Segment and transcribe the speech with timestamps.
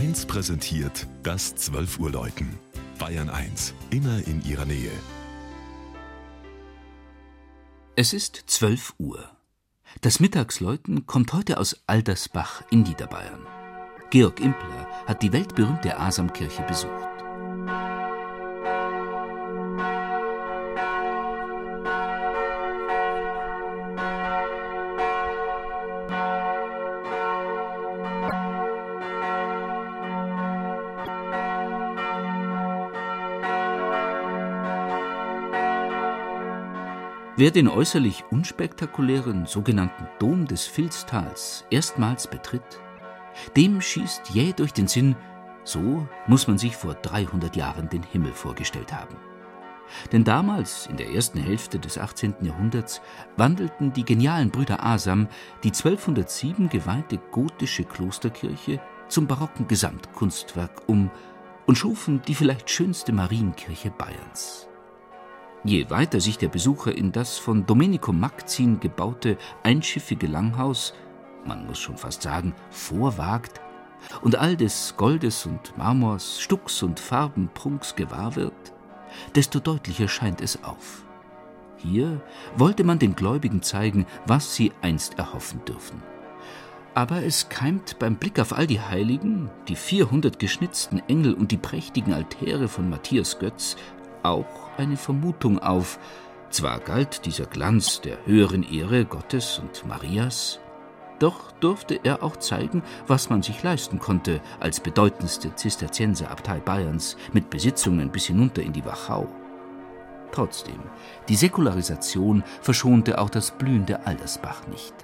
[0.00, 2.58] 1 präsentiert das 12 Uhr Läuten.
[2.98, 4.90] Bayern 1, immer in ihrer Nähe.
[7.96, 9.28] Es ist 12 Uhr.
[10.00, 13.46] Das Mittagsläuten kommt heute aus Aldersbach in Niederbayern.
[14.08, 17.19] Georg Impler hat die weltberühmte Asamkirche besucht.
[37.40, 42.82] Wer den äußerlich unspektakulären sogenannten Dom des Filztals erstmals betritt,
[43.56, 45.16] dem schießt jäh durch den Sinn,
[45.64, 49.16] so muss man sich vor 300 Jahren den Himmel vorgestellt haben.
[50.12, 52.34] Denn damals, in der ersten Hälfte des 18.
[52.42, 53.00] Jahrhunderts,
[53.38, 55.26] wandelten die genialen Brüder Asam
[55.64, 61.10] die 1207 geweihte gotische Klosterkirche zum barocken Gesamtkunstwerk um
[61.66, 64.69] und schufen die vielleicht schönste Marienkirche Bayerns.
[65.62, 70.94] Je weiter sich der Besucher in das von Domenico Magzin gebaute einschiffige Langhaus,
[71.44, 73.60] man muss schon fast sagen, vorwagt
[74.22, 78.72] und all des Goldes und Marmors, Stucks und Farbenprunks gewahr wird,
[79.34, 81.04] desto deutlicher scheint es auf.
[81.76, 82.22] Hier
[82.56, 86.02] wollte man den Gläubigen zeigen, was sie einst erhoffen dürfen.
[86.94, 91.56] Aber es keimt beim Blick auf all die Heiligen, die 400 geschnitzten Engel und die
[91.56, 93.76] prächtigen Altäre von Matthias Götz
[94.22, 95.98] auch eine Vermutung auf.
[96.50, 100.58] Zwar galt dieser Glanz der höheren Ehre Gottes und Marias,
[101.20, 107.50] doch durfte er auch zeigen, was man sich leisten konnte als bedeutendste Zisterzienserabtei Bayerns mit
[107.50, 109.28] Besitzungen bis hinunter in die Wachau.
[110.32, 110.80] Trotzdem,
[111.28, 114.94] die Säkularisation verschonte auch das blühende Aldersbach nicht.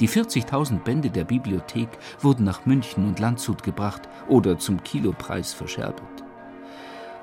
[0.00, 6.21] Die 40.000 Bände der Bibliothek wurden nach München und Landshut gebracht oder zum Kilopreis verscherbelt.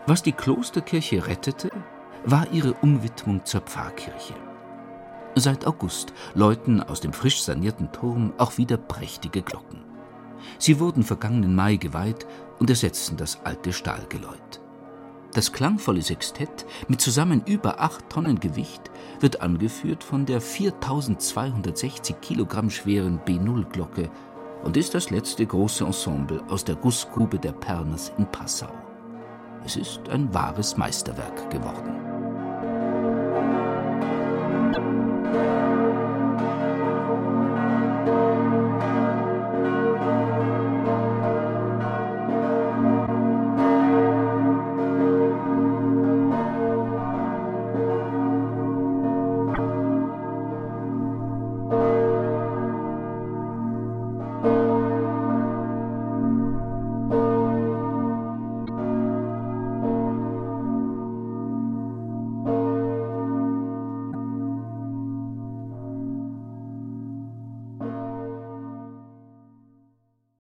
[0.10, 1.70] Was die Klosterkirche rettete,
[2.26, 4.33] war ihre Umwidmung zur Pfarrkirche.
[5.36, 9.83] Seit August läuten aus dem frisch sanierten Turm auch wieder prächtige Glocken.
[10.58, 12.26] Sie wurden vergangenen Mai geweiht
[12.58, 14.61] und ersetzten das alte Stahlgeläut.
[15.36, 18.89] Das klangvolle Sextett mit zusammen über acht Tonnen Gewicht
[19.20, 24.10] wird angeführt von der 4260 Kilogramm schweren B0-Glocke
[24.64, 28.73] und ist das letzte große Ensemble aus der Gussgrube der Perners in Passau.
[29.65, 32.29] Es ist ein wahres Meisterwerk geworden.